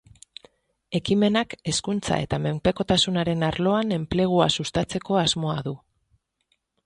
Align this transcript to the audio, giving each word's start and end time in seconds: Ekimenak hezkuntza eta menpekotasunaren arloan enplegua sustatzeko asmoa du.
Ekimenak 0.99 1.51
hezkuntza 1.71 2.17
eta 2.27 2.39
menpekotasunaren 2.45 3.47
arloan 3.49 3.95
enplegua 3.99 4.47
sustatzeko 4.57 5.19
asmoa 5.27 5.59
du. 5.69 5.75